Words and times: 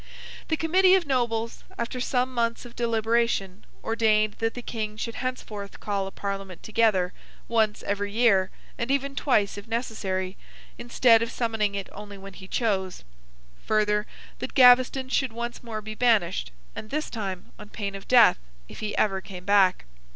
The 0.47 0.57
committee 0.57 0.95
of 0.95 1.05
Nobles, 1.05 1.63
after 1.77 1.99
some 2.01 2.33
months 2.33 2.65
of 2.65 2.75
deliberation, 2.75 3.63
ordained 3.83 4.33
that 4.39 4.55
the 4.55 4.63
King 4.63 4.97
should 4.97 5.13
henceforth 5.13 5.79
call 5.79 6.07
a 6.07 6.11
Parliament 6.11 6.63
together, 6.63 7.13
once 7.47 7.83
every 7.83 8.11
year, 8.11 8.49
and 8.79 8.89
even 8.89 9.13
twice 9.15 9.59
if 9.59 9.67
necessary, 9.67 10.37
instead 10.79 11.21
of 11.21 11.31
summoning 11.31 11.75
it 11.75 11.87
only 11.91 12.17
when 12.17 12.33
he 12.33 12.47
chose. 12.47 13.03
Further, 13.67 14.07
that 14.39 14.55
Gaveston 14.55 15.07
should 15.07 15.33
once 15.33 15.61
more 15.61 15.83
be 15.83 15.93
banished, 15.93 16.51
and, 16.75 16.89
this 16.89 17.11
time, 17.11 17.51
on 17.59 17.69
pain 17.69 17.93
of 17.93 18.07
death 18.07 18.39
if 18.67 18.79
he 18.79 18.97
ever 18.97 19.21
came 19.21 19.45
back. 19.45 19.85